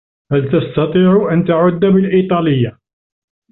هل 0.31 0.43
تستطيع 0.51 1.29
أن 1.33 1.45
تعُدّ 1.45 1.79
بالإيطالية؟ 1.79 2.77